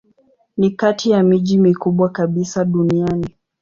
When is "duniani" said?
2.65-3.27